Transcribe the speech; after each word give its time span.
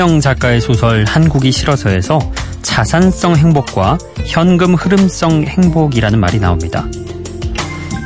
장강명 0.00 0.20
작가의 0.20 0.62
소설 0.62 1.04
한국이 1.04 1.52
싫어서에서 1.52 2.18
자산성 2.62 3.36
행복과 3.36 3.98
현금 4.24 4.74
흐름성 4.74 5.44
행복이라는 5.44 6.18
말이 6.18 6.40
나옵니다. 6.40 6.86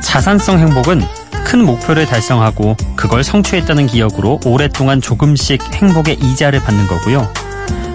자산성 0.03 0.59
행복은 0.59 1.01
큰 1.45 1.63
목표를 1.63 2.05
달성하고 2.05 2.75
그걸 2.97 3.23
성취했다는 3.23 3.87
기억으로 3.87 4.41
오랫동안 4.45 4.99
조금씩 4.99 5.63
행복의 5.73 6.15
이자를 6.15 6.59
받는 6.59 6.85
거고요. 6.87 7.31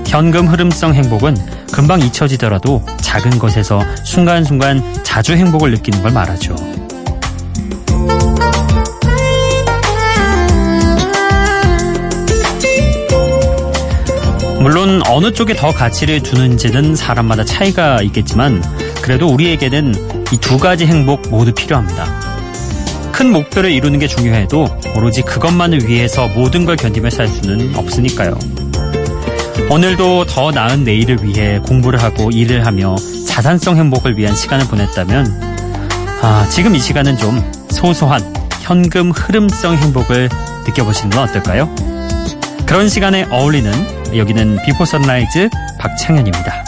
현금 0.06 0.48
흐름성 0.48 0.94
행복은 0.94 1.36
금방 1.70 2.00
잊혀지더라도 2.00 2.82
작은 3.02 3.38
것에서 3.38 3.82
순간순간 4.05 4.82
자주 5.05 5.34
행복을 5.34 5.72
느끼는 5.72 6.02
걸 6.02 6.12
말하죠. 6.12 6.80
물론 14.60 15.00
어느 15.09 15.32
쪽에 15.32 15.55
더 15.55 15.73
가치를 15.73 16.23
두는지는 16.23 16.95
사람마다 16.95 17.45
차이가 17.45 18.02
있겠지만 18.02 18.62
그래도 19.02 19.27
우리에게는 19.28 19.95
이 20.33 20.36
두 20.41 20.59
가지 20.59 20.86
행복 20.86 21.28
모두 21.30 21.52
필요합니다. 21.52 22.06
큰 23.11 23.33
목표를 23.33 23.72
이루는 23.72 23.98
게 23.98 24.06
중요해도 24.06 24.81
오로지 24.97 25.22
그것만을 25.22 25.88
위해서 25.88 26.28
모든 26.28 26.64
걸 26.64 26.77
견디며 26.77 27.11
살 27.11 27.27
수는 27.27 27.75
없으니까요. 27.75 28.38
오늘도 29.70 30.27
더 30.27 30.50
나은 30.50 30.84
내일을 30.84 31.25
위해 31.25 31.58
공부를 31.61 32.03
하고 32.03 32.31
일을 32.31 32.66
하며 32.66 32.97
자산성 33.27 33.77
행복을 33.77 34.16
위한 34.19 34.34
시간을 34.34 34.66
보냈다면 34.66 35.41
아, 36.22 36.47
지금 36.50 36.75
이 36.75 36.81
시간은 36.81 37.16
좀 37.16 37.41
소소한 37.70 38.22
현금 38.62 39.11
흐름성 39.11 39.77
행복을 39.77 40.28
느껴보시는 40.66 41.11
건 41.11 41.28
어떨까요? 41.28 41.69
그런 42.66 42.88
시간에 42.88 43.27
어울리는 43.31 43.72
여기는 44.16 44.58
비포 44.64 44.84
선라이즈 44.84 45.48
박창현입니다. 45.78 46.64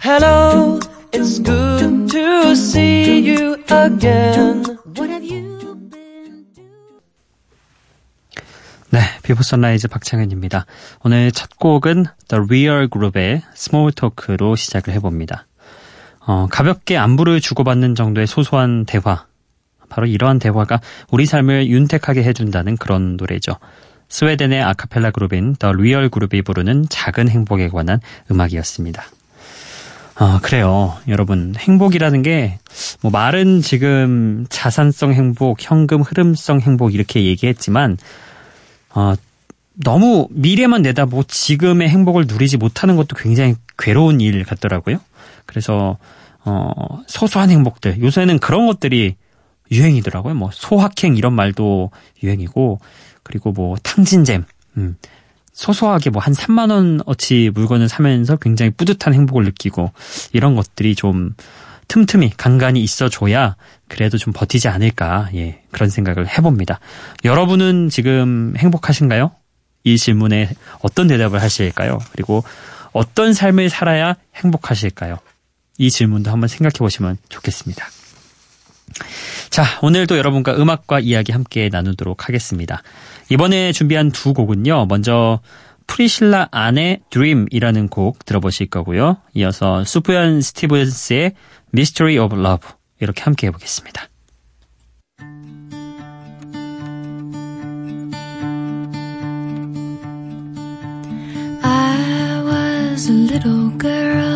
Hello, 0.00 0.78
it's 1.12 1.38
good 1.38 2.08
to 2.10 2.54
see 2.56 3.20
you 3.20 3.56
again. 3.68 4.77
네, 8.90 9.00
Before 9.22 9.42
Sunrise 9.42 9.88
박창현입니다. 9.88 10.64
오늘 11.04 11.30
첫 11.30 11.58
곡은 11.58 12.06
The 12.28 12.44
Real 12.46 12.88
Group의 12.90 13.42
Small 13.54 13.92
Talk로 13.92 14.56
시작을 14.56 14.94
해봅니다. 14.94 15.46
어, 16.26 16.46
가볍게 16.50 16.96
안부를 16.96 17.42
주고받는 17.42 17.94
정도의 17.94 18.26
소소한 18.26 18.86
대화. 18.86 19.26
바로 19.90 20.06
이러한 20.06 20.38
대화가 20.38 20.80
우리 21.10 21.26
삶을 21.26 21.68
윤택하게 21.68 22.22
해준다는 22.22 22.78
그런 22.78 23.18
노래죠. 23.18 23.56
스웨덴의 24.08 24.62
아카펠라 24.62 25.10
그룹인 25.10 25.56
The 25.56 25.74
Real 25.74 26.08
그룹이 26.08 26.40
부르는 26.40 26.86
작은 26.88 27.28
행복에 27.28 27.68
관한 27.68 28.00
음악이었습니다. 28.30 29.04
아, 30.14 30.40
그래요. 30.42 30.96
여러분, 31.08 31.54
행복이라는 31.56 32.22
게, 32.22 32.58
뭐, 33.02 33.10
말은 33.10 33.60
지금 33.60 34.46
자산성 34.48 35.12
행복, 35.12 35.58
현금 35.60 36.00
흐름성 36.00 36.60
행복 36.60 36.94
이렇게 36.94 37.24
얘기했지만, 37.24 37.98
어, 38.98 39.14
너무 39.74 40.26
미래만 40.30 40.82
내다보고 40.82 41.22
지금의 41.22 41.88
행복을 41.88 42.24
누리지 42.26 42.56
못하는 42.56 42.96
것도 42.96 43.14
굉장히 43.14 43.54
괴로운 43.78 44.20
일 44.20 44.44
같더라고요. 44.44 44.98
그래서, 45.46 45.98
어, 46.44 46.72
소소한 47.06 47.50
행복들. 47.50 48.02
요새는 48.02 48.40
그런 48.40 48.66
것들이 48.66 49.14
유행이더라고요. 49.70 50.34
뭐, 50.34 50.50
소확행 50.52 51.16
이런 51.16 51.32
말도 51.34 51.92
유행이고, 52.24 52.80
그리고 53.22 53.52
뭐, 53.52 53.76
탕진잼. 53.84 54.44
음. 54.78 54.96
소소하게 55.52 56.10
뭐 56.10 56.22
한 56.22 56.32
3만 56.34 56.70
원 56.70 57.00
어치 57.04 57.50
물건을 57.52 57.88
사면서 57.88 58.36
굉장히 58.36 58.70
뿌듯한 58.70 59.12
행복을 59.12 59.44
느끼고 59.44 59.90
이런 60.32 60.54
것들이 60.54 60.94
좀 60.94 61.34
틈틈이 61.88 62.32
간간히 62.36 62.82
있어줘야 62.82 63.56
그래도 63.88 64.18
좀 64.18 64.32
버티지 64.32 64.68
않을까 64.68 65.30
예 65.34 65.62
그런 65.70 65.90
생각을 65.90 66.28
해봅니다. 66.28 66.80
여러분은 67.24 67.88
지금 67.88 68.54
행복하신가요? 68.56 69.32
이 69.84 69.96
질문에 69.96 70.50
어떤 70.80 71.08
대답을 71.08 71.40
하실까요? 71.40 71.98
그리고 72.12 72.44
어떤 72.92 73.32
삶을 73.32 73.70
살아야 73.70 74.14
행복하실까요? 74.34 75.18
이 75.78 75.90
질문도 75.90 76.30
한번 76.30 76.48
생각해 76.48 76.78
보시면 76.78 77.16
좋겠습니다. 77.28 77.86
자, 79.50 79.64
오늘도 79.82 80.18
여러분과 80.18 80.56
음악과 80.56 81.00
이야기 81.00 81.32
함께 81.32 81.68
나누도록 81.70 82.26
하겠습니다. 82.26 82.82
이번에 83.30 83.72
준비한 83.72 84.10
두 84.10 84.34
곡은요. 84.34 84.86
먼저 84.86 85.40
프리실라 85.86 86.48
안의 86.50 87.00
Dream이라는 87.10 87.88
곡 87.88 88.24
들어보실 88.24 88.68
거고요. 88.68 89.18
이어서 89.34 89.84
수프연 89.84 90.42
스티븐스의 90.42 91.32
Mystery 91.72 92.18
of 92.18 92.34
Love 92.38 92.68
이렇게 93.00 93.22
함께 93.22 93.46
해보겠습니다. 93.48 94.08
I 101.62 102.42
was 102.44 103.08
a 103.08 103.12
little 103.12 103.70
girl 103.78 104.27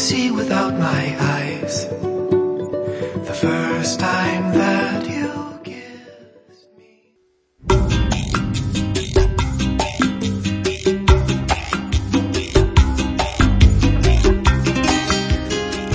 see 0.00 0.30
without 0.30 0.74
my 0.78 1.14
eyes. 1.20 1.86
The 3.28 3.34
first 3.36 4.00
time 4.00 4.52
that 4.56 5.04
you 5.06 5.28
kissed 5.62 6.68
me. 6.78 6.88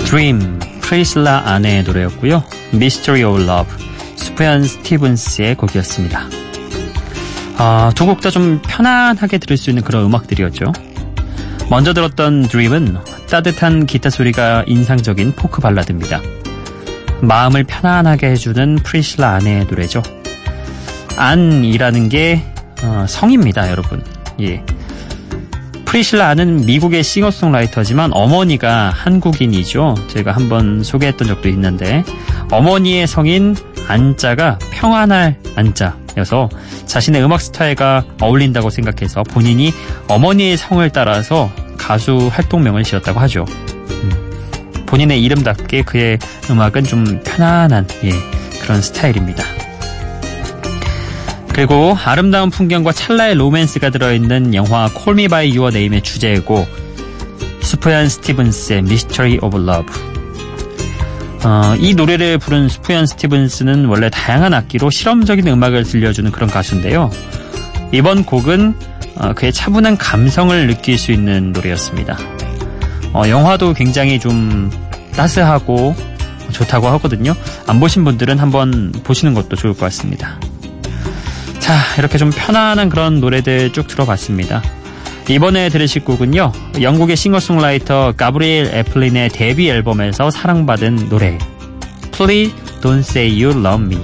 Dream, 0.05 0.59
프리실라 0.81 1.43
안의 1.45 1.83
노래였고요. 1.83 2.43
Mystery 2.73 3.23
of 3.23 3.41
Love, 3.41 3.71
수프얀 4.15 4.63
스티븐스의 4.63 5.55
곡이었습니다. 5.55 6.21
아, 7.57 7.91
두 7.95 8.05
곡 8.05 8.21
다 8.21 8.29
좀 8.29 8.61
편안하게 8.61 9.37
들을 9.39 9.57
수 9.57 9.69
있는 9.69 9.83
그런 9.83 10.05
음악들이었죠. 10.05 10.71
먼저 11.69 11.93
들었던 11.93 12.43
Dream은 12.43 12.97
따뜻한 13.29 13.85
기타 13.85 14.09
소리가 14.09 14.63
인상적인 14.67 15.33
포크 15.33 15.61
발라드입니다. 15.61 16.21
마음을 17.21 17.63
편안하게 17.63 18.31
해주는 18.31 18.75
프리실라 18.83 19.35
안의 19.35 19.65
노래죠. 19.65 20.01
안이라는 21.17 22.09
게 22.09 22.43
어, 22.83 23.05
성입니다, 23.07 23.69
여러분. 23.71 24.03
예. 24.41 24.63
프리실라 25.85 26.27
안은 26.29 26.65
미국의 26.65 27.03
싱어송라이터지만 27.03 28.11
어머니가 28.13 28.89
한국인이죠. 28.89 29.95
제가 30.09 30.33
한번 30.33 30.83
소개했던 30.83 31.27
적도 31.27 31.47
있는데 31.49 32.03
어머니의 32.51 33.07
성인 33.07 33.55
안자가 33.87 34.59
평안할 34.71 35.37
안자여서 35.55 36.49
자신의 36.85 37.23
음악 37.23 37.39
스타일과 37.39 38.03
어울린다고 38.19 38.69
생각해서 38.69 39.23
본인이 39.23 39.71
어머니의 40.09 40.57
성을 40.57 40.87
따라서 40.89 41.49
가수 41.85 42.29
활동명을 42.31 42.83
지었다고 42.83 43.19
하죠. 43.21 43.45
음. 43.89 44.85
본인의 44.87 45.23
이름답게 45.23 45.83
그의 45.83 46.17
음악은 46.49 46.83
좀 46.83 47.21
편안한 47.23 47.87
예, 48.03 48.11
그런 48.59 48.81
스타일입니다. 48.81 49.43
그리고 51.53 51.95
아름다운 52.03 52.49
풍경과 52.49 52.91
찰나의 52.91 53.35
로맨스가 53.35 53.91
들어있는 53.91 54.55
영화 54.55 54.89
Me 55.11 55.27
By 55.27 55.55
Your 55.55 55.75
Name의 55.75 56.01
주제곡 56.01 56.67
수프얀 57.61 58.09
스티븐스의 58.09 58.83
of 59.41 59.57
Love 59.57 59.93
어, 61.43 61.75
이 61.77 61.93
노래를 61.93 62.39
부른 62.39 62.67
수프얀 62.67 63.05
스티븐스는 63.05 63.85
원래 63.85 64.09
다양한 64.09 64.55
악기로 64.55 64.89
실험적인 64.89 65.47
음악을 65.47 65.83
들려주는 65.83 66.31
그런 66.31 66.49
가수인데요. 66.49 67.11
이번 67.91 68.25
곡은 68.25 68.73
어, 68.73 68.94
그의 69.35 69.53
차분한 69.53 69.97
감성을 69.97 70.67
느낄 70.67 70.97
수 70.97 71.11
있는 71.11 71.51
노래였습니다. 71.51 72.17
어, 73.13 73.23
영화도 73.27 73.73
굉장히 73.73 74.19
좀 74.19 74.69
따스하고 75.13 75.95
좋다고 76.51 76.87
하거든요. 76.87 77.33
안 77.67 77.79
보신 77.79 78.03
분들은 78.03 78.39
한번 78.39 78.91
보시는 79.03 79.33
것도 79.33 79.55
좋을 79.55 79.73
것 79.73 79.79
같습니다. 79.81 80.39
자, 81.59 81.79
이렇게 81.97 82.17
좀 82.17 82.29
편안한 82.29 82.89
그런 82.89 83.19
노래들 83.19 83.73
쭉 83.73 83.87
들어봤습니다. 83.87 84.61
이번에 85.27 85.69
들으실 85.69 86.03
곡은요. 86.03 86.51
영국의 86.81 87.15
싱어송라이터 87.15 88.13
가브리엘 88.15 88.67
애플린의 88.75 89.29
데뷔 89.29 89.69
앨범에서 89.69 90.29
사랑받은 90.29 91.09
노래 91.09 91.37
Please 92.11 92.53
Don't 92.81 92.99
Say 92.99 93.43
You 93.43 93.59
Love 93.59 93.85
Me 93.85 93.97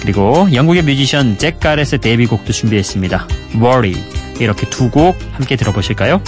그리고 0.00 0.48
영국의 0.52 0.82
뮤지션 0.82 1.36
잭 1.36 1.60
가렛의 1.60 1.98
데뷔곡도 2.00 2.52
준비했습니다. 2.52 3.28
Worry 3.56 3.96
이렇게 4.40 4.68
두 4.68 4.90
곡 4.90 5.16
함께 5.34 5.54
들어보실까요? 5.56 6.20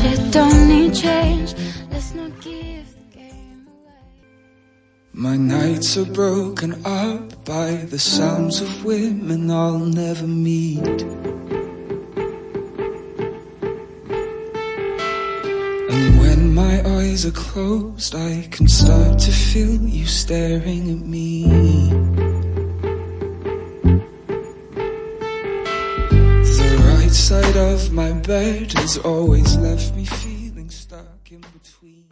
Pressure, 0.00 0.30
don't 0.30 0.68
need 0.68 0.94
change. 0.94 1.54
Let's 1.90 2.14
not 2.14 2.32
give 2.40 2.86
the 2.94 3.18
game 3.18 3.66
away. 3.66 3.94
My 5.12 5.36
nights 5.36 5.96
are 5.96 6.04
broken 6.04 6.84
up 6.84 7.44
by 7.44 7.72
the 7.90 7.98
sounds 7.98 8.60
of 8.60 8.84
women 8.84 9.50
I'll 9.50 9.78
never 9.78 10.26
meet. 10.26 11.02
And 15.92 16.20
when 16.20 16.54
my 16.54 16.82
eyes 16.98 17.26
are 17.26 17.32
closed, 17.32 18.14
I 18.14 18.48
can 18.50 18.68
start 18.68 19.18
to 19.20 19.32
feel 19.32 19.82
you 19.82 20.06
staring 20.06 20.90
at 20.90 21.06
me. 21.06 21.99
Of 27.60 27.92
my 27.92 28.12
bed 28.22 28.72
has 28.76 28.98
always 29.04 29.56
left 29.58 29.94
me 29.94 30.04
feeling 30.04 30.70
stuck 30.70 31.30
in 31.30 31.40
between. 31.52 32.04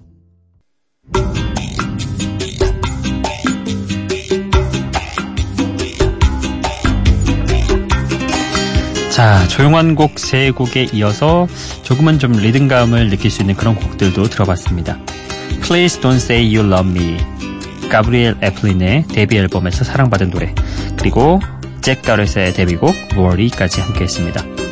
자, 9.10 9.48
조용한 9.48 9.94
곡 9.96 10.18
세 10.18 10.50
곡에 10.50 10.88
이어서 10.92 11.48
조금은 11.82 12.18
좀 12.18 12.32
리듬감을 12.32 13.08
느낄 13.10 13.30
수 13.30 13.42
있는 13.42 13.56
그런 13.56 13.74
곡들도 13.74 14.28
들어봤습니다. 14.28 14.98
Please 15.62 16.00
Don't 16.00 16.16
Say 16.16 16.56
You 16.56 16.70
Love 16.70 16.90
Me, 16.90 17.16
가브리엘 17.88 18.36
애플린의 18.42 19.06
데뷔 19.08 19.38
앨범에서 19.38 19.82
사랑받은 19.84 20.30
노래, 20.30 20.54
그리고 20.96 21.40
잭 21.80 22.02
가렛의 22.02 22.52
데뷔곡 22.52 22.94
Worry까지 23.16 23.80
함께했습니다. 23.80 24.68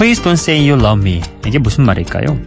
Please 0.00 0.22
Don't 0.22 0.32
Say 0.32 0.66
You 0.66 0.82
Love 0.82 1.06
Me 1.06 1.20
이게 1.46 1.58
무슨 1.58 1.84
말일까요? 1.84 2.38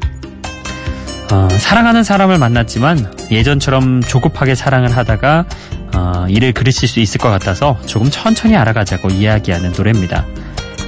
어, 1.31 1.47
사랑하는 1.51 2.03
사람을 2.03 2.39
만났지만 2.39 3.13
예전처럼 3.29 4.01
조급하게 4.01 4.55
사랑을 4.55 4.97
하다가 4.97 5.45
어, 5.93 6.25
이를 6.29 6.51
그르칠 6.51 6.87
수 6.87 6.99
있을 6.99 7.21
것 7.21 7.29
같아서 7.29 7.77
조금 7.85 8.09
천천히 8.09 8.55
알아가자고 8.55 9.09
이야기하는 9.09 9.71
노래입니다. 9.77 10.25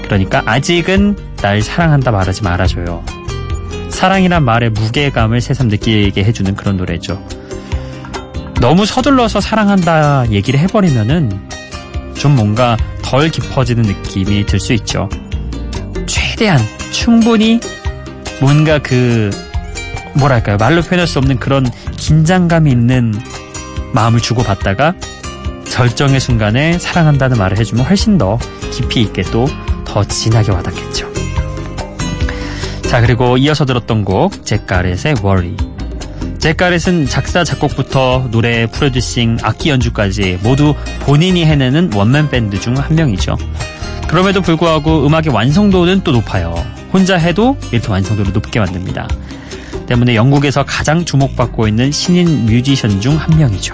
그러니까 0.06 0.42
아직은 0.48 1.36
날 1.36 1.62
사랑한다 1.62 2.10
말하지 2.10 2.42
말아줘요. 2.42 3.06
사랑이란 3.90 4.44
말의 4.44 4.72
무게감을 4.72 5.42
새삼 5.42 5.68
느끼게 5.68 6.24
해주는 6.24 6.56
그런 6.56 6.78
노래죠. 6.78 7.24
너무 8.60 8.88
서둘러서 8.88 9.40
사랑한다 9.40 10.32
얘기를 10.32 10.60
해버리면은 10.62 11.48
좀 12.16 12.36
뭔가 12.36 12.76
덜 13.04 13.30
깊어지는 13.30 13.84
느낌이 13.84 14.48
들 14.48 14.60
수 14.60 14.74
있죠. 14.74 15.08
최대한 16.36 16.60
충분히 16.92 17.62
뭔가 18.42 18.78
그 18.78 19.30
뭐랄까요 20.16 20.58
말로 20.58 20.82
표현할 20.82 21.08
수 21.08 21.18
없는 21.18 21.40
그런 21.40 21.66
긴장감이 21.96 22.70
있는 22.70 23.14
마음을 23.94 24.20
주고받다가 24.20 24.96
절정의 25.70 26.20
순간에 26.20 26.78
사랑한다는 26.78 27.38
말을 27.38 27.58
해주면 27.58 27.86
훨씬 27.86 28.18
더 28.18 28.38
깊이 28.72 29.02
있게 29.02 29.22
또 29.24 29.48
더 29.86 30.04
진하게 30.04 30.52
와닿겠죠. 30.52 31.10
자 32.82 33.00
그리고 33.00 33.38
이어서 33.38 33.64
들었던 33.64 34.04
곡 34.04 34.46
잭가렛의 34.46 35.16
Worry 35.24 35.56
잭가렛은 36.40 37.08
작사 37.08 37.46
작곡부터 37.46 38.28
노래 38.30 38.68
프로듀싱 38.68 39.38
악기 39.42 39.70
연주까지 39.70 40.40
모두 40.44 40.76
본인이 41.00 41.46
해내는 41.46 41.94
원맨 41.94 42.30
밴드 42.30 42.60
중 42.60 42.76
한 42.78 42.94
명이죠. 42.94 43.38
그럼에도 44.16 44.42
불구하고 44.42 45.06
음악의 45.06 45.28
완성도는 45.34 46.06
또 46.06 46.14
높아요. 46.14 46.56
혼자 46.94 47.18
해도 47.18 47.58
이렇게 47.74 47.92
완성도를 47.92 48.32
높게 48.32 48.62
만듭니다. 48.62 49.10
때문에 49.88 50.16
영국에서 50.16 50.64
가장 50.64 51.04
주목받고 51.04 51.68
있는 51.68 51.92
신인 51.92 52.46
뮤지션 52.46 53.02
중 53.02 53.18
한 53.18 53.38
명이죠. 53.38 53.74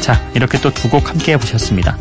자, 0.00 0.18
이렇게 0.34 0.58
또 0.62 0.70
두 0.70 0.88
곡 0.88 1.10
함께 1.10 1.32
해보셨습니다. 1.32 1.98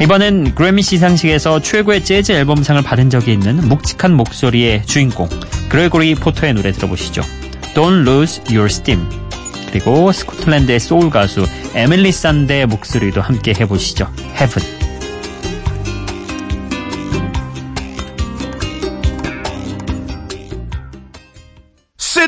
이번엔 0.00 0.54
그래미 0.54 0.82
시상식에서 0.82 1.60
최고의 1.60 2.04
재즈 2.04 2.30
앨범상을 2.30 2.80
받은 2.82 3.10
적이 3.10 3.32
있는 3.32 3.56
묵직한 3.68 4.14
목소리의 4.16 4.86
주인공 4.86 5.28
그레고리 5.70 6.14
포터의 6.14 6.54
노래 6.54 6.70
들어보시죠. 6.70 7.22
Don't 7.74 8.02
Lose 8.06 8.42
Your 8.48 8.66
Steam 8.66 9.08
그리고 9.72 10.12
스코틀랜드의 10.12 10.78
소울 10.78 11.10
가수 11.10 11.48
에밀리 11.74 12.12
산데의 12.12 12.66
목소리도 12.66 13.20
함께 13.20 13.54
해보시죠. 13.58 14.08
Heaven 14.40 14.81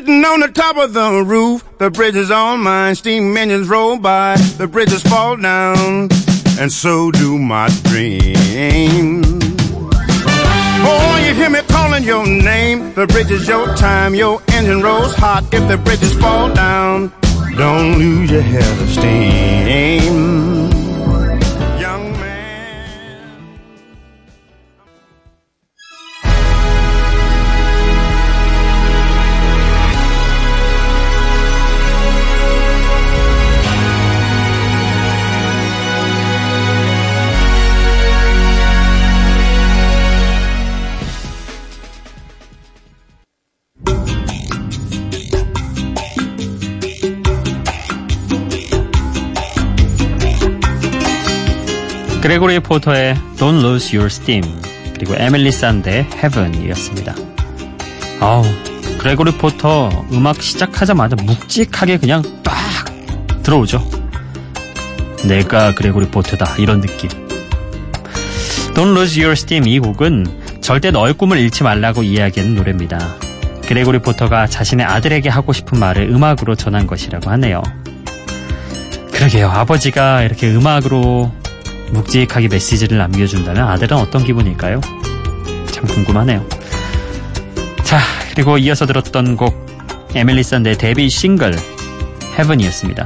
Sitting 0.04 0.22
on 0.26 0.40
the 0.40 0.48
top 0.48 0.76
of 0.76 0.92
the 0.92 1.24
roof, 1.24 1.64
the 1.78 1.90
bridge 1.90 2.14
is 2.14 2.30
all 2.30 2.58
mine. 2.58 2.94
Steam 2.94 3.34
engines 3.38 3.68
roll 3.68 3.98
by, 3.98 4.36
the 4.58 4.68
bridges 4.68 5.02
fall 5.02 5.34
down, 5.34 6.10
and 6.60 6.70
so 6.70 7.10
do 7.10 7.38
my 7.38 7.68
dreams. 7.84 9.24
Oh, 10.86 11.24
you 11.26 11.32
hear 11.32 11.48
me 11.48 11.62
calling 11.68 12.04
your 12.04 12.26
name. 12.26 12.92
The 12.92 13.06
bridge 13.06 13.30
is 13.30 13.48
your 13.48 13.74
time. 13.76 14.14
Your 14.14 14.42
engine 14.48 14.82
rolls 14.82 15.14
hot. 15.14 15.44
If 15.54 15.66
the 15.68 15.78
bridges 15.78 16.14
fall 16.16 16.52
down, 16.52 17.10
don't 17.56 17.96
lose 17.96 18.30
your 18.30 18.42
head 18.42 18.82
of 18.82 18.90
steam. 18.90 20.63
그레고리 52.24 52.60
포터의 52.60 53.16
Don't 53.36 53.62
Lose 53.62 53.94
Your 53.94 54.06
Steam 54.06 54.42
그리고 54.94 55.14
에밀리 55.14 55.52
산데의 55.52 56.08
Heaven이었습니다. 56.14 57.14
아우 58.18 58.42
그레고리 58.96 59.32
포터 59.32 59.90
음악 60.10 60.40
시작하자마자 60.40 61.16
묵직하게 61.22 61.98
그냥 61.98 62.22
빡 62.42 62.56
들어오죠. 63.42 63.86
내가 65.28 65.74
그레고리 65.74 66.08
포터다 66.08 66.56
이런 66.56 66.80
느낌. 66.80 67.10
Don't 68.72 68.96
Lose 68.96 69.20
Your 69.20 69.32
Steam 69.32 69.68
이 69.68 69.78
곡은 69.78 70.62
절대 70.62 70.90
너의 70.90 71.12
꿈을 71.12 71.36
잃지 71.36 71.62
말라고 71.62 72.02
이야기하는 72.04 72.54
노래입니다. 72.54 73.16
그레고리 73.68 73.98
포터가 73.98 74.46
자신의 74.46 74.86
아들에게 74.86 75.28
하고 75.28 75.52
싶은 75.52 75.78
말을 75.78 76.08
음악으로 76.08 76.54
전한 76.54 76.86
것이라고 76.86 77.28
하네요. 77.32 77.62
그러게요. 79.12 79.50
아버지가 79.50 80.22
이렇게 80.22 80.50
음악으로 80.50 81.30
묵직하게 81.92 82.48
메시지를 82.48 82.98
남겨준다면 82.98 83.68
아들은 83.68 83.96
어떤 83.96 84.24
기분일까요? 84.24 84.80
참 85.70 85.86
궁금하네요. 85.86 86.44
자, 87.82 88.00
그리고 88.32 88.58
이어서 88.58 88.86
들었던 88.86 89.36
곡 89.36 89.54
에밀리 90.14 90.42
샌드의 90.42 90.78
데뷔 90.78 91.08
싱글 91.08 91.54
Heaven이었습니다. 92.38 93.04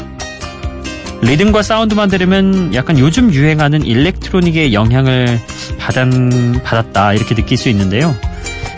리듬과 1.21 1.63
사운드만 1.63 2.09
들으면 2.09 2.75
약간 2.75 2.99
요즘 2.99 3.33
유행하는 3.33 3.85
electronic의 3.85 4.73
영향을 4.73 5.41
받은, 5.79 6.63
받았다 6.63 7.15
이렇게 7.15 7.35
느낄 7.35 7.59
수 7.59 7.69
있는데요. 7.69 8.15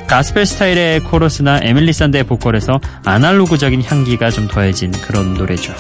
가스펠 0.09 0.47
스타일의 0.47 1.00
코러스나 1.00 1.61
에밀리 1.62 1.92
샌드의 1.92 2.25
보컬에서 2.25 2.80
아날로그적인 3.04 3.83
향기가 3.85 4.30
좀 4.30 4.49
더해진 4.49 4.90
그런 4.90 5.35
노래죠. 5.35 5.73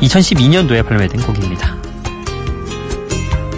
2012년도에 0.00 0.86
발매된 0.86 1.22
곡입니다. 1.22 1.83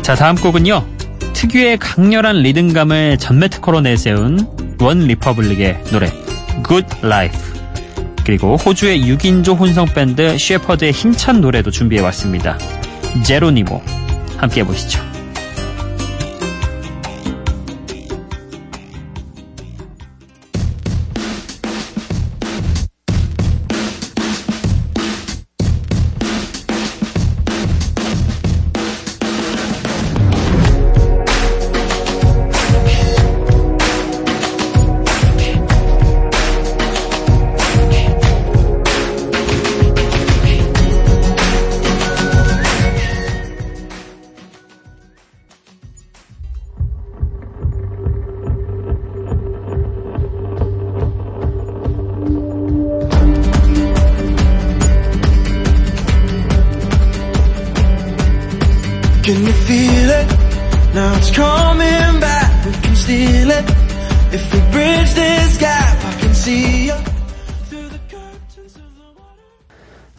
자, 0.07 0.15
다음 0.15 0.37
곡은요. 0.37 0.87
특유의 1.33 1.79
강렬한 1.79 2.37
리듬감을 2.37 3.19
전매 3.19 3.49
특허로 3.49 3.81
내세운 3.81 4.39
원 4.81 5.01
리퍼블릭의 5.01 5.83
노래 5.91 6.13
Good 6.65 6.87
Life 7.03 7.37
그리고 8.25 8.55
호주의 8.55 9.01
6인조 9.01 9.59
혼성 9.59 9.87
밴드 9.87 10.39
셰퍼드의 10.39 10.93
힘찬 10.93 11.41
노래도 11.41 11.73
준비해 11.73 12.01
왔습니다. 12.03 12.57
Geronimo 13.25 13.83
함께 14.37 14.61
해보시죠. 14.61 15.16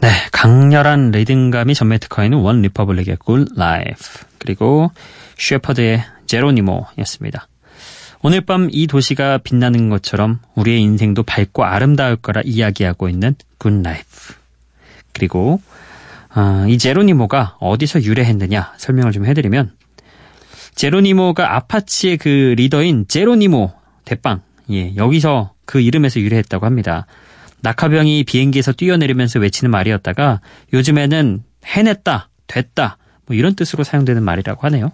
네, 0.01 0.09
강렬한 0.31 1.11
리듬감이 1.11 1.75
전매 1.75 1.97
특허인 1.97 2.33
원 2.33 2.61
리퍼블릭의 2.61 3.17
Good 3.23 3.53
Life 3.57 4.25
그리고 4.39 4.91
셰퍼드의 5.37 6.03
Geronimo였습니다. 6.25 7.47
오늘 8.23 8.41
밤 8.41 8.69
이 8.71 8.87
도시가 8.87 9.37
빛나는 9.39 9.89
것처럼 9.89 10.39
우리의 10.55 10.81
인생도 10.81 11.23
밝고 11.23 11.63
아름다울 11.63 12.15
거라 12.15 12.41
이야기하고 12.43 13.09
있는 13.09 13.35
Good 13.59 13.79
Life 13.87 14.35
그리고 15.13 15.61
아, 16.29 16.65
이 16.67 16.77
Geronimo가 16.77 17.57
어디서 17.59 18.03
유래했느냐 18.03 18.73
설명을 18.77 19.11
좀 19.11 19.25
해드리면 19.25 19.71
제로니모가 20.75 21.55
아파치의 21.55 22.17
그 22.17 22.55
리더인 22.57 23.05
제로니모 23.07 23.76
대빵 24.07 24.41
예 24.71 24.95
여기서 24.95 25.53
그 25.65 25.81
이름에서 25.81 26.21
유래했다고 26.21 26.65
합니다. 26.65 27.05
낙하병이 27.61 28.23
비행기에서 28.23 28.71
뛰어내리면서 28.71 29.39
외치는 29.39 29.69
말이었다가 29.69 30.39
요즘에는 30.71 31.43
해냈다, 31.65 32.29
됐다 32.47 32.97
뭐 33.25 33.35
이런 33.35 33.55
뜻으로 33.55 33.83
사용되는 33.83 34.23
말이라고 34.23 34.65
하네요. 34.67 34.91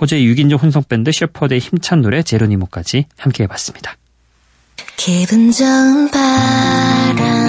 호주의 0.00 0.24
6인조 0.26 0.62
혼성 0.62 0.84
밴드 0.88 1.10
셰퍼드의 1.10 1.58
힘찬 1.58 2.00
노래 2.00 2.22
제로니모까지 2.22 3.06
함께 3.18 3.42
해봤습니다. 3.44 3.96
기분 4.96 5.50
좋은 5.50 6.10
바람 6.10 7.41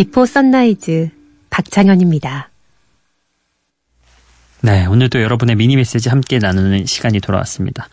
비포 0.00 0.24
선라이즈 0.24 1.10
박창현입니다. 1.50 2.48
네, 4.62 4.86
오늘도 4.86 5.20
여러분의 5.20 5.56
미니 5.56 5.76
메시지 5.76 6.08
함께 6.08 6.38
나누는 6.38 6.86
시간이 6.86 7.20
돌아왔습니다. 7.20 7.86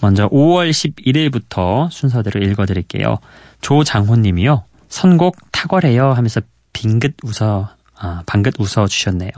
먼저 0.00 0.26
5월 0.30 0.70
11일부터 0.70 1.90
순서대로 1.90 2.40
읽어드릴게요. 2.40 3.18
조장호님이요. 3.60 4.64
선곡 4.88 5.36
탁월해요 5.52 6.12
하면서 6.12 6.40
빙긋 6.72 7.16
웃어 7.22 7.68
아, 7.98 8.22
방긋 8.24 8.54
웃어 8.58 8.86
주셨네요. 8.86 9.30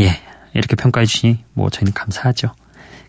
예, 0.00 0.20
이렇게 0.52 0.74
평가해 0.74 1.06
주시니 1.06 1.44
뭐 1.52 1.70
저희는 1.70 1.92
감사하죠. 1.92 2.52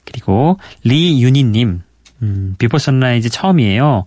그리고 0.04 0.60
리윤희님, 0.84 1.82
음, 2.22 2.56
비포 2.60 2.78
선라이즈 2.78 3.30
처음이에요. 3.30 4.06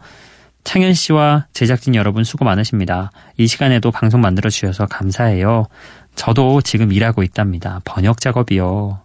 창현 0.64 0.94
씨와 0.94 1.46
제작진 1.52 1.94
여러분 1.94 2.24
수고 2.24 2.44
많으십니다. 2.44 3.10
이 3.36 3.46
시간에도 3.46 3.90
방송 3.90 4.20
만들어 4.20 4.50
주셔서 4.50 4.86
감사해요. 4.86 5.66
저도 6.14 6.60
지금 6.60 6.92
일하고 6.92 7.22
있답니다. 7.22 7.80
번역 7.84 8.20
작업이요. 8.20 9.00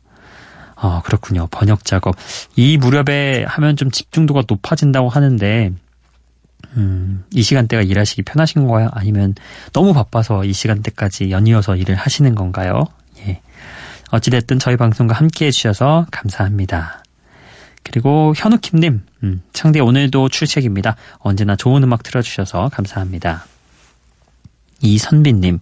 어, 0.75 1.01
그렇군요. 1.03 1.47
번역 1.51 1.85
작업. 1.85 2.15
이 2.55 2.77
무렵에 2.77 3.45
하면 3.47 3.77
좀 3.77 3.89
집중도가 3.89 4.43
높아진다고 4.47 5.07
하는데, 5.07 5.71
음, 6.75 7.23
이 7.31 7.41
시간대가 7.41 7.81
일하시기 7.81 8.23
편하신 8.23 8.67
건가요? 8.67 8.89
아니면 8.91 9.35
너무 9.71 9.93
바빠서 9.93 10.43
이 10.43 10.51
시간대까지 10.51 11.31
연이어서 11.31 11.77
일을 11.77 11.95
하시는 11.95 12.35
건가요? 12.35 12.85
예. 13.19 13.41
어찌됐든 14.11 14.59
저희 14.59 14.75
방송과 14.75 15.15
함께 15.15 15.45
해주셔서 15.45 16.07
감사합니다. 16.11 17.03
그리고 17.83 18.33
현우킴님, 18.35 19.01
음, 19.23 19.41
창대 19.53 19.79
오늘도 19.79 20.29
출첵입니다. 20.29 20.95
언제나 21.19 21.55
좋은 21.55 21.81
음악 21.83 22.03
틀어주셔서 22.03 22.69
감사합니다. 22.73 23.45
이선빈님, 24.81 25.59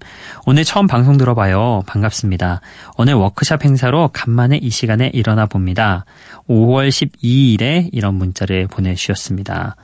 오늘 0.47 0.63
처음 0.63 0.87
방송 0.87 1.17
들어봐요. 1.17 1.83
반갑습니다. 1.85 2.61
오늘 2.97 3.13
워크샵 3.13 3.63
행사로 3.63 4.09
간만에 4.11 4.57
이 4.57 4.71
시간에 4.71 5.11
일어나 5.13 5.45
봅니다. 5.45 6.05
5월 6.49 6.89
12일에 6.89 7.89
이런 7.91 8.15
문자를 8.15 8.65
보내주셨습니다. 8.67 9.75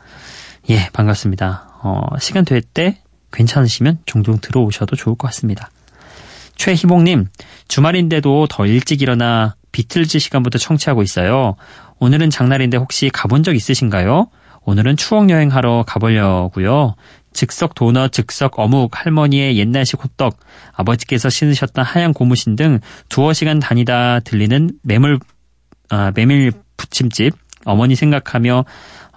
예, 0.71 0.89
반갑습니다. 0.91 1.69
어, 1.83 2.07
시간 2.19 2.45
될 2.45 2.61
때 2.63 2.97
괜찮으시면 3.31 3.99
종종 4.07 4.39
들어오셔도 4.39 4.95
좋을 4.95 5.15
것 5.15 5.27
같습니다. 5.27 5.69
최희봉님, 6.55 7.27
주말인데도 7.67 8.47
더 8.49 8.65
일찍 8.65 9.03
일어나 9.03 9.55
비틀즈 9.77 10.17
시간부터 10.17 10.57
청취하고 10.57 11.03
있어요. 11.03 11.55
오늘은 11.99 12.31
장날인데 12.31 12.77
혹시 12.77 13.11
가본 13.13 13.43
적 13.43 13.55
있으신가요? 13.55 14.27
오늘은 14.65 14.97
추억 14.97 15.29
여행하러 15.29 15.83
가보려고요. 15.85 16.95
즉석 17.31 17.75
도넛, 17.75 18.11
즉석 18.11 18.57
어묵, 18.57 18.89
할머니의 18.93 19.55
옛날식 19.59 20.03
호떡, 20.03 20.39
아버지께서 20.73 21.29
신으셨던 21.29 21.85
하얀 21.85 22.11
고무신 22.11 22.55
등 22.55 22.79
두어 23.07 23.33
시간 23.33 23.59
다니다 23.59 24.19
들리는 24.21 24.71
메물, 24.81 25.19
아, 25.89 26.11
메밀 26.15 26.51
부침집, 26.75 27.35
어머니 27.63 27.93
생각하며, 27.93 28.65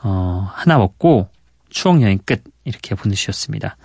어, 0.02 0.50
하나 0.52 0.76
먹고 0.76 1.30
추억 1.70 2.02
여행 2.02 2.18
끝. 2.26 2.44
이렇게 2.70 2.94
보내주셨습니다. 2.94 3.76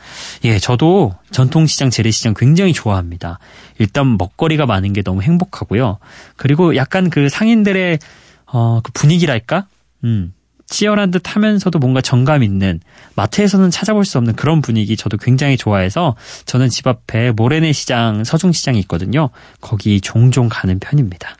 예, 0.45 0.59
저도 0.59 1.15
전통시장, 1.31 1.89
재래시장 1.89 2.33
굉장히 2.35 2.71
좋아합니다. 2.71 3.39
일단 3.79 4.17
먹거리가 4.17 4.65
많은 4.65 4.93
게 4.93 5.01
너무 5.01 5.21
행복하고요. 5.21 5.97
그리고 6.37 6.75
약간 6.75 7.09
그 7.09 7.27
상인들의, 7.27 7.99
어, 8.45 8.79
그 8.83 8.91
분위기랄까? 8.93 9.67
음, 10.03 10.33
치열한 10.67 11.11
듯 11.11 11.35
하면서도 11.35 11.77
뭔가 11.79 12.01
정감 12.01 12.43
있는 12.43 12.79
마트에서는 13.15 13.69
찾아볼 13.71 14.05
수 14.05 14.17
없는 14.17 14.35
그런 14.35 14.61
분위기 14.61 14.97
저도 14.97 15.17
굉장히 15.17 15.57
좋아해서 15.57 16.15
저는 16.45 16.69
집 16.69 16.87
앞에 16.87 17.31
모래내 17.31 17.71
시장, 17.71 18.23
서중 18.23 18.51
시장이 18.51 18.79
있거든요. 18.81 19.29
거기 19.61 20.01
종종 20.01 20.49
가는 20.49 20.79
편입니다. 20.79 21.35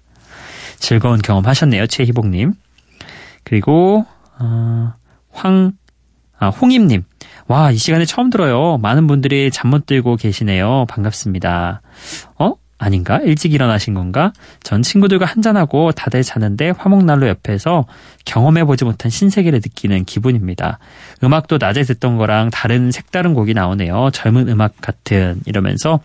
즐거운 0.77 1.21
경험 1.21 1.45
하셨네요, 1.45 1.87
최희복님. 1.87 2.53
그리고, 3.43 4.05
어, 4.39 4.93
황, 5.31 5.73
아, 6.37 6.49
홍임님. 6.49 7.03
와, 7.47 7.71
이 7.71 7.77
시간에 7.77 8.05
처음 8.05 8.29
들어요. 8.29 8.77
많은 8.77 9.07
분들이 9.07 9.51
잠 9.51 9.69
못 9.69 9.85
들고 9.85 10.15
계시네요. 10.15 10.85
반갑습니다. 10.89 11.81
어? 12.39 12.53
아닌가? 12.77 13.19
일찍 13.23 13.53
일어나신 13.53 13.93
건가? 13.93 14.33
전 14.61 14.81
친구들과 14.81 15.25
한잔하고 15.25 15.91
다들 15.93 16.23
자는데 16.23 16.71
화목난로 16.77 17.27
옆에서 17.29 17.85
경험해보지 18.25 18.83
못한 18.83 19.09
신세계를 19.09 19.59
느끼는 19.63 20.03
기분입니다. 20.03 20.79
음악도 21.23 21.57
낮에 21.57 21.83
듣던 21.83 22.17
거랑 22.17 22.49
다른 22.51 22.91
색다른 22.91 23.33
곡이 23.33 23.53
나오네요. 23.53 24.09
젊은 24.11 24.49
음악 24.49 24.81
같은 24.81 25.39
이러면서 25.45 26.01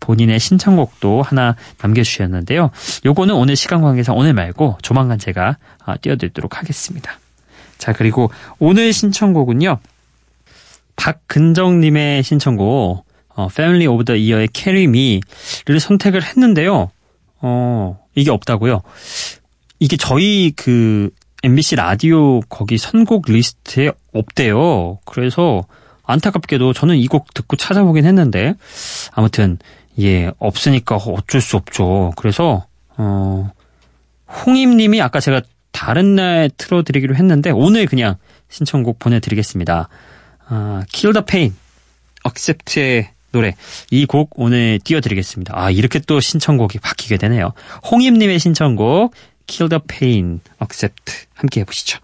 본인의 0.00 0.40
신청곡도 0.40 1.22
하나 1.22 1.54
남겨주셨는데요. 1.80 2.72
요거는 3.06 3.34
오늘 3.34 3.54
시간 3.54 3.80
관계상 3.80 4.16
오늘 4.16 4.34
말고 4.34 4.78
조만간 4.82 5.18
제가 5.18 5.56
아, 5.84 5.96
띄워드리도록 5.98 6.58
하겠습니다. 6.58 7.12
자, 7.78 7.92
그리고 7.92 8.30
오늘 8.58 8.92
신청곡은요. 8.92 9.78
박근정님의 10.96 12.22
신청곡 12.22 13.06
어, 13.36 13.46
Family 13.50 13.86
of 13.86 14.04
the 14.04 14.20
Year의 14.20 14.48
Carry 14.52 14.82
Me를 14.84 15.78
선택을 15.80 16.22
했는데요. 16.24 16.90
어, 17.40 17.98
이게 18.16 18.30
없다고요. 18.30 18.82
이게 19.78 19.96
저희 19.96 20.52
그 20.56 21.10
MBC 21.44 21.76
라디오 21.76 22.40
거기 22.48 22.78
선곡 22.78 23.26
리스트에 23.28 23.92
없대요. 24.12 24.98
그래서 25.04 25.62
안타깝게도 26.02 26.72
저는 26.72 26.96
이 26.96 27.06
곡 27.06 27.32
듣고 27.32 27.54
찾아보긴 27.56 28.06
했는데 28.06 28.54
아무튼 29.12 29.58
예 30.00 30.32
없으니까 30.38 30.96
어쩔 30.96 31.40
수 31.40 31.56
없죠. 31.56 32.12
그래서 32.16 32.66
어 32.96 33.52
홍임님이 34.46 35.00
아까 35.00 35.20
제가 35.20 35.42
다른 35.72 36.14
날 36.14 36.50
틀어드리기로 36.56 37.14
했는데 37.16 37.50
오늘 37.50 37.86
그냥 37.86 38.16
신청곡 38.48 38.98
보내드리겠습니다. 38.98 39.88
아, 40.48 40.82
Kill 40.92 41.12
the 41.12 41.24
Pain, 41.24 41.54
Accept의 42.26 43.10
노래 43.30 43.54
이 43.90 44.06
곡 44.06 44.30
오늘 44.36 44.78
띄워드리겠습니다. 44.82 45.52
아 45.54 45.70
이렇게 45.70 45.98
또 45.98 46.18
신청곡이 46.18 46.78
바뀌게 46.78 47.18
되네요. 47.18 47.52
홍임님의 47.90 48.38
신청곡 48.38 49.14
Kill 49.46 49.68
the 49.68 49.80
Pain, 49.86 50.40
Accept 50.62 51.26
함께 51.34 51.60
해보시죠. 51.60 51.98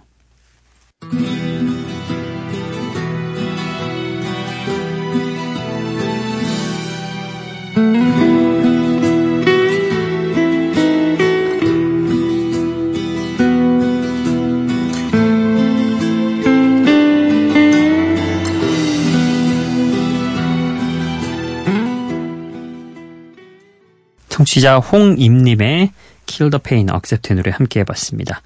청취자 24.54 24.78
홍임님의 24.78 25.90
Kill 26.26 26.50
the 26.50 26.60
Pain, 26.62 26.88
Accept 26.88 27.34
노래 27.34 27.50
함께 27.50 27.80
해봤습니다. 27.80 28.40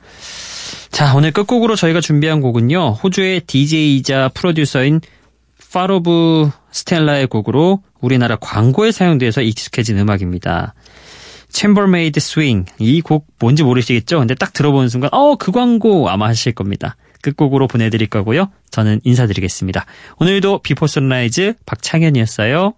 자, 0.91 1.15
오늘 1.15 1.33
끝곡으로 1.33 1.77
저희가 1.77 2.01
준비한 2.01 2.41
곡은요. 2.41 2.93
호주의 3.03 3.41
DJ이자 3.41 4.31
프로듀서인 4.33 5.01
Parov 5.71 6.51
Stelar의 6.71 7.27
곡으로 7.27 7.83
우리나라 8.01 8.37
광고에 8.37 8.91
사용돼서 8.91 9.43
익숙해진 9.43 9.99
음악입니다. 9.99 10.75
Chambermaid 11.51 12.21
Swing 12.21 12.65
이 12.79 13.03
곡 13.03 13.27
뭔지 13.39 13.63
모르시겠죠? 13.63 14.19
근데 14.19 14.35
딱 14.35 14.53
들어보는 14.53 14.89
순간 14.89 15.11
어 15.13 15.37
그 15.37 15.53
광고 15.53 16.09
아마 16.09 16.29
하실 16.29 16.53
겁니다. 16.53 16.97
끝곡으로 17.21 17.67
보내드릴 17.69 18.09
거고요. 18.09 18.51
저는 18.71 19.01
인사드리겠습니다. 19.05 19.85
오늘도 20.19 20.61
비포 20.63 20.87
선라이즈 20.87 21.55
박창현이었어요. 21.67 22.75